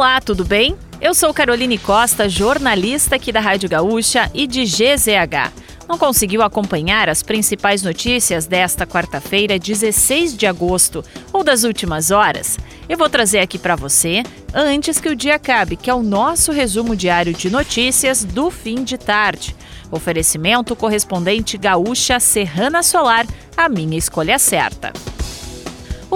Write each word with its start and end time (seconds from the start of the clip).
Olá, 0.00 0.18
tudo 0.18 0.46
bem? 0.46 0.74
Eu 0.98 1.12
sou 1.12 1.34
Caroline 1.34 1.76
Costa, 1.76 2.26
jornalista 2.26 3.16
aqui 3.16 3.30
da 3.30 3.38
Rádio 3.38 3.68
Gaúcha 3.68 4.30
e 4.32 4.46
de 4.46 4.64
GZH. 4.64 5.52
Não 5.86 5.98
conseguiu 5.98 6.40
acompanhar 6.40 7.10
as 7.10 7.22
principais 7.22 7.82
notícias 7.82 8.46
desta 8.46 8.86
quarta-feira, 8.86 9.58
16 9.58 10.38
de 10.38 10.46
agosto, 10.46 11.04
ou 11.34 11.44
das 11.44 11.64
últimas 11.64 12.10
horas? 12.10 12.58
Eu 12.88 12.96
vou 12.96 13.10
trazer 13.10 13.40
aqui 13.40 13.58
para 13.58 13.76
você 13.76 14.22
antes 14.54 14.98
que 14.98 15.10
o 15.10 15.14
dia 15.14 15.34
acabe, 15.34 15.76
que 15.76 15.90
é 15.90 15.94
o 15.94 16.02
nosso 16.02 16.50
resumo 16.50 16.96
diário 16.96 17.34
de 17.34 17.50
notícias 17.50 18.24
do 18.24 18.50
fim 18.50 18.82
de 18.82 18.96
tarde. 18.96 19.54
Oferecimento 19.90 20.74
correspondente 20.74 21.58
Gaúcha 21.58 22.18
Serrana 22.18 22.82
Solar, 22.82 23.26
a 23.54 23.68
minha 23.68 23.98
escolha 23.98 24.38
certa. 24.38 24.94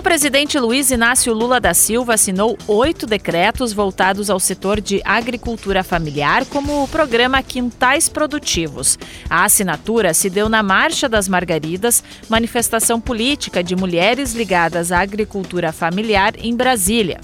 Presidente 0.04 0.58
Luiz 0.58 0.90
Inácio 0.90 1.32
Lula 1.32 1.58
da 1.58 1.72
Silva 1.72 2.12
assinou 2.12 2.58
oito 2.68 3.06
decretos 3.06 3.72
voltados 3.72 4.28
ao 4.28 4.38
setor 4.38 4.78
de 4.78 5.00
agricultura 5.02 5.82
familiar, 5.82 6.44
como 6.44 6.84
o 6.84 6.88
programa 6.88 7.42
Quintais 7.42 8.06
Produtivos. 8.06 8.98
A 9.30 9.44
assinatura 9.44 10.12
se 10.12 10.28
deu 10.28 10.46
na 10.50 10.62
Marcha 10.62 11.08
das 11.08 11.26
Margaridas, 11.26 12.04
manifestação 12.28 13.00
política 13.00 13.64
de 13.64 13.74
mulheres 13.74 14.34
ligadas 14.34 14.92
à 14.92 15.00
agricultura 15.00 15.72
familiar 15.72 16.34
em 16.36 16.54
Brasília. 16.54 17.18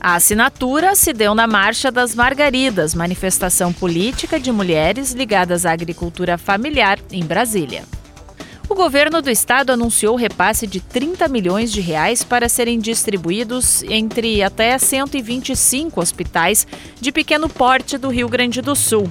A 0.00 0.14
assinatura 0.14 0.94
se 0.94 1.12
deu 1.12 1.34
na 1.34 1.48
Marcha 1.48 1.90
das 1.90 2.14
Margaridas, 2.14 2.94
manifestação 2.94 3.72
política 3.72 4.38
de 4.38 4.52
mulheres 4.52 5.12
ligadas 5.12 5.66
à 5.66 5.72
agricultura 5.72 6.38
familiar 6.38 7.00
em 7.10 7.24
Brasília. 7.24 7.82
O 8.80 8.84
governo 8.84 9.20
do 9.20 9.28
estado 9.28 9.72
anunciou 9.72 10.16
repasse 10.16 10.66
de 10.66 10.80
30 10.80 11.28
milhões 11.28 11.70
de 11.70 11.82
reais 11.82 12.24
para 12.24 12.48
serem 12.48 12.78
distribuídos 12.78 13.82
entre 13.82 14.42
até 14.42 14.78
125 14.78 16.00
hospitais 16.00 16.66
de 16.98 17.12
pequeno 17.12 17.46
porte 17.46 17.98
do 17.98 18.08
Rio 18.08 18.26
Grande 18.26 18.62
do 18.62 18.74
Sul. 18.74 19.06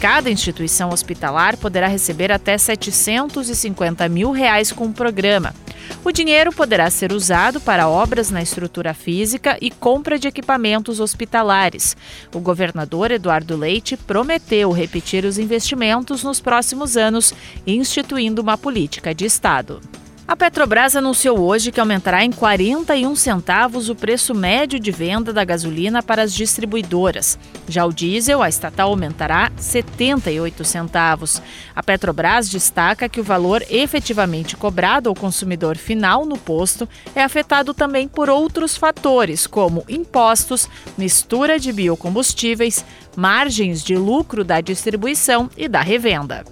Cada 0.00 0.30
instituição 0.30 0.90
hospitalar 0.90 1.56
poderá 1.56 1.88
receber 1.88 2.30
até 2.30 2.56
750 2.56 4.08
mil 4.08 4.30
reais 4.30 4.70
com 4.70 4.86
o 4.86 4.92
programa. 4.92 5.52
O 6.04 6.12
dinheiro 6.12 6.52
poderá 6.52 6.88
ser 6.88 7.12
usado 7.12 7.60
para 7.60 7.88
obras 7.88 8.30
na 8.30 8.40
estrutura 8.40 8.94
física 8.94 9.58
e 9.60 9.70
compra 9.70 10.16
de 10.16 10.28
equipamentos 10.28 11.00
hospitalares. 11.00 11.96
O 12.32 12.38
governador 12.38 13.10
Eduardo 13.10 13.56
Leite 13.56 13.96
prometeu 13.96 14.70
repetir 14.70 15.24
os 15.24 15.36
investimentos 15.36 16.22
nos 16.22 16.40
próximos 16.40 16.96
anos, 16.96 17.34
instituindo 17.66 18.40
uma 18.40 18.56
política 18.56 19.12
de 19.12 19.24
Estado. 19.24 19.80
A 20.28 20.36
Petrobras 20.36 20.94
anunciou 20.94 21.40
hoje 21.40 21.72
que 21.72 21.80
aumentará 21.80 22.22
em 22.22 22.30
41 22.30 23.16
centavos 23.16 23.88
o 23.88 23.94
preço 23.94 24.34
médio 24.34 24.78
de 24.78 24.90
venda 24.90 25.32
da 25.32 25.42
gasolina 25.42 26.02
para 26.02 26.20
as 26.22 26.34
distribuidoras. 26.34 27.38
Já 27.66 27.86
o 27.86 27.92
diesel, 27.94 28.42
a 28.42 28.48
estatal 28.48 28.90
aumentará 28.90 29.50
78 29.56 30.66
centavos. 30.66 31.40
A 31.74 31.82
Petrobras 31.82 32.50
destaca 32.50 33.08
que 33.08 33.20
o 33.22 33.24
valor 33.24 33.64
efetivamente 33.70 34.54
cobrado 34.54 35.08
ao 35.08 35.14
consumidor 35.14 35.78
final 35.78 36.26
no 36.26 36.36
posto 36.36 36.86
é 37.14 37.22
afetado 37.22 37.72
também 37.72 38.06
por 38.06 38.28
outros 38.28 38.76
fatores, 38.76 39.46
como 39.46 39.82
impostos, 39.88 40.68
mistura 40.98 41.58
de 41.58 41.72
biocombustíveis, 41.72 42.84
margens 43.16 43.82
de 43.82 43.96
lucro 43.96 44.44
da 44.44 44.60
distribuição 44.60 45.48
e 45.56 45.66
da 45.66 45.80
revenda. 45.80 46.44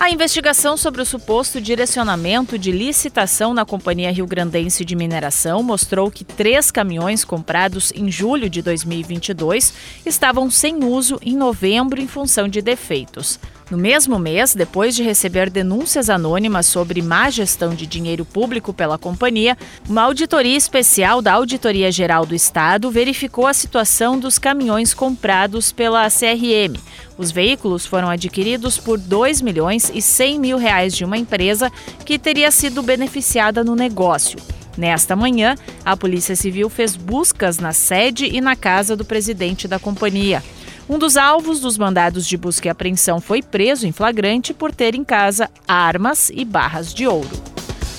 A 0.00 0.08
investigação 0.08 0.78
sobre 0.78 1.02
o 1.02 1.04
suposto 1.04 1.60
direcionamento 1.60 2.58
de 2.58 2.72
licitação 2.72 3.52
na 3.52 3.66
Companhia 3.66 4.10
Rio 4.10 4.26
Grandense 4.26 4.82
de 4.82 4.96
Mineração 4.96 5.62
mostrou 5.62 6.10
que 6.10 6.24
três 6.24 6.70
caminhões 6.70 7.22
comprados 7.22 7.92
em 7.94 8.10
julho 8.10 8.48
de 8.48 8.62
2022 8.62 9.74
estavam 10.06 10.50
sem 10.50 10.82
uso 10.84 11.20
em 11.20 11.36
novembro 11.36 12.00
em 12.00 12.08
função 12.08 12.48
de 12.48 12.62
defeitos. 12.62 13.38
No 13.70 13.78
mesmo 13.78 14.18
mês, 14.18 14.52
depois 14.52 14.96
de 14.96 15.04
receber 15.04 15.48
denúncias 15.48 16.10
anônimas 16.10 16.66
sobre 16.66 17.00
má 17.00 17.30
gestão 17.30 17.72
de 17.72 17.86
dinheiro 17.86 18.24
público 18.24 18.72
pela 18.72 18.98
companhia, 18.98 19.56
uma 19.88 20.02
auditoria 20.02 20.56
especial 20.56 21.22
da 21.22 21.34
Auditoria 21.34 21.92
Geral 21.92 22.26
do 22.26 22.34
Estado 22.34 22.90
verificou 22.90 23.46
a 23.46 23.54
situação 23.54 24.18
dos 24.18 24.40
caminhões 24.40 24.92
comprados 24.92 25.70
pela 25.70 26.08
CRM. 26.10 26.80
Os 27.16 27.30
veículos 27.30 27.86
foram 27.86 28.10
adquiridos 28.10 28.76
por 28.76 28.98
2 28.98 29.40
milhões 29.40 29.88
e 29.94 30.02
100 30.02 30.40
mil 30.40 30.58
reais 30.58 30.96
de 30.96 31.04
uma 31.04 31.16
empresa 31.16 31.70
que 32.04 32.18
teria 32.18 32.50
sido 32.50 32.82
beneficiada 32.82 33.62
no 33.62 33.76
negócio. 33.76 34.36
Nesta 34.76 35.14
manhã, 35.14 35.54
a 35.84 35.96
Polícia 35.96 36.34
Civil 36.34 36.68
fez 36.68 36.96
buscas 36.96 37.58
na 37.58 37.72
sede 37.72 38.26
e 38.26 38.40
na 38.40 38.56
casa 38.56 38.96
do 38.96 39.04
presidente 39.04 39.68
da 39.68 39.78
companhia. 39.78 40.42
Um 40.90 40.98
dos 40.98 41.16
alvos 41.16 41.60
dos 41.60 41.78
mandados 41.78 42.26
de 42.26 42.36
busca 42.36 42.66
e 42.66 42.68
apreensão 42.68 43.20
foi 43.20 43.40
preso 43.42 43.86
em 43.86 43.92
flagrante 43.92 44.52
por 44.52 44.74
ter 44.74 44.96
em 44.96 45.04
casa 45.04 45.48
armas 45.68 46.32
e 46.34 46.44
barras 46.44 46.92
de 46.92 47.06
ouro. 47.06 47.30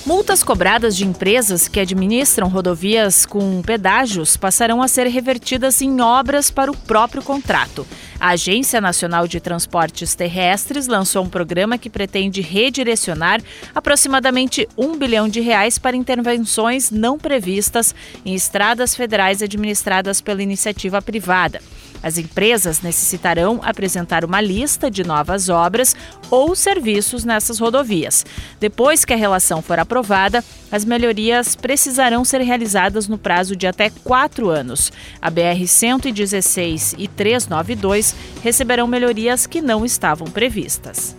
Multas 0.04 0.42
cobradas 0.42 0.94
de 0.94 1.06
empresas 1.06 1.68
que 1.68 1.80
administram 1.80 2.48
rodovias 2.48 3.24
com 3.24 3.62
pedágios 3.62 4.36
passarão 4.36 4.82
a 4.82 4.88
ser 4.88 5.06
revertidas 5.06 5.80
em 5.80 6.02
obras 6.02 6.50
para 6.50 6.70
o 6.70 6.76
próprio 6.76 7.22
contrato. 7.22 7.86
A 8.20 8.32
Agência 8.32 8.78
Nacional 8.78 9.26
de 9.26 9.40
Transportes 9.40 10.14
Terrestres 10.14 10.86
lançou 10.86 11.24
um 11.24 11.30
programa 11.30 11.78
que 11.78 11.88
pretende 11.88 12.42
redirecionar 12.42 13.40
aproximadamente 13.74 14.68
um 14.76 14.98
bilhão 14.98 15.30
de 15.30 15.40
reais 15.40 15.78
para 15.78 15.96
intervenções 15.96 16.90
não 16.90 17.18
previstas 17.18 17.94
em 18.22 18.34
estradas 18.34 18.94
federais 18.94 19.40
administradas 19.40 20.20
pela 20.20 20.42
iniciativa 20.42 21.00
privada. 21.00 21.58
As 22.02 22.18
empresas 22.18 22.80
necessitarão 22.80 23.60
apresentar 23.62 24.24
uma 24.24 24.40
lista 24.40 24.90
de 24.90 25.04
novas 25.04 25.48
obras 25.48 25.94
ou 26.30 26.56
serviços 26.56 27.24
nessas 27.24 27.58
rodovias. 27.58 28.26
Depois 28.58 29.04
que 29.04 29.12
a 29.12 29.16
relação 29.16 29.62
for 29.62 29.78
aprovada, 29.78 30.44
as 30.70 30.84
melhorias 30.84 31.54
precisarão 31.54 32.24
ser 32.24 32.40
realizadas 32.40 33.06
no 33.06 33.16
prazo 33.18 33.54
de 33.54 33.66
até 33.66 33.90
quatro 34.02 34.48
anos. 34.48 34.90
A 35.20 35.30
BR-116 35.30 36.96
e 36.98 37.06
392 37.06 38.14
receberão 38.42 38.86
melhorias 38.86 39.46
que 39.46 39.62
não 39.62 39.84
estavam 39.84 40.26
previstas. 40.26 41.14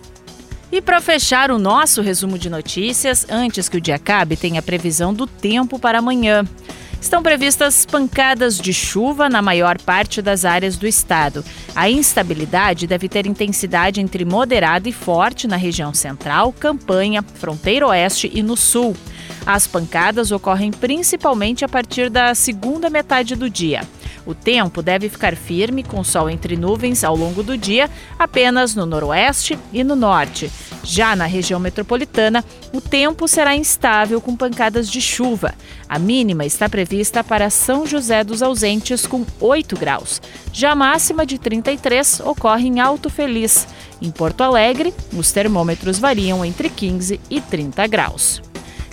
E 0.74 0.80
para 0.80 1.00
fechar 1.00 1.52
o 1.52 1.58
nosso 1.58 2.02
resumo 2.02 2.36
de 2.36 2.50
notícias, 2.50 3.24
antes 3.30 3.68
que 3.68 3.76
o 3.76 3.80
dia 3.80 3.94
acabe, 3.94 4.36
tem 4.36 4.58
a 4.58 4.62
previsão 4.62 5.14
do 5.14 5.24
tempo 5.24 5.78
para 5.78 6.00
amanhã. 6.00 6.44
Estão 7.04 7.22
previstas 7.22 7.84
pancadas 7.84 8.56
de 8.56 8.72
chuva 8.72 9.28
na 9.28 9.42
maior 9.42 9.78
parte 9.78 10.22
das 10.22 10.42
áreas 10.42 10.78
do 10.78 10.86
estado. 10.86 11.44
A 11.76 11.90
instabilidade 11.90 12.86
deve 12.86 13.10
ter 13.10 13.26
intensidade 13.26 14.00
entre 14.00 14.24
moderada 14.24 14.88
e 14.88 14.92
forte 14.92 15.46
na 15.46 15.54
região 15.54 15.92
central, 15.92 16.50
campanha, 16.50 17.22
fronteira 17.22 17.86
oeste 17.86 18.30
e 18.32 18.42
no 18.42 18.56
sul. 18.56 18.96
As 19.44 19.66
pancadas 19.66 20.32
ocorrem 20.32 20.70
principalmente 20.70 21.62
a 21.62 21.68
partir 21.68 22.08
da 22.08 22.34
segunda 22.34 22.88
metade 22.88 23.36
do 23.36 23.50
dia. 23.50 23.82
O 24.24 24.34
tempo 24.34 24.80
deve 24.80 25.10
ficar 25.10 25.36
firme, 25.36 25.82
com 25.82 26.02
sol 26.02 26.30
entre 26.30 26.56
nuvens 26.56 27.04
ao 27.04 27.14
longo 27.14 27.42
do 27.42 27.58
dia, 27.58 27.90
apenas 28.18 28.74
no 28.74 28.86
noroeste 28.86 29.58
e 29.74 29.84
no 29.84 29.94
norte. 29.94 30.50
Já 30.84 31.16
na 31.16 31.24
região 31.24 31.58
metropolitana, 31.58 32.44
o 32.72 32.80
tempo 32.80 33.26
será 33.26 33.56
instável 33.56 34.20
com 34.20 34.36
pancadas 34.36 34.88
de 34.88 35.00
chuva. 35.00 35.54
A 35.88 35.98
mínima 35.98 36.44
está 36.44 36.68
prevista 36.68 37.24
para 37.24 37.48
São 37.48 37.86
José 37.86 38.22
dos 38.22 38.42
Ausentes, 38.42 39.06
com 39.06 39.24
8 39.40 39.76
graus. 39.76 40.20
Já 40.52 40.72
a 40.72 40.76
máxima 40.76 41.24
de 41.24 41.38
33 41.38 42.20
ocorre 42.20 42.68
em 42.68 42.80
Alto 42.80 43.08
Feliz. 43.08 43.66
Em 44.00 44.10
Porto 44.10 44.42
Alegre, 44.42 44.92
os 45.16 45.32
termômetros 45.32 45.98
variam 45.98 46.44
entre 46.44 46.68
15 46.68 47.18
e 47.30 47.40
30 47.40 47.86
graus. 47.86 48.53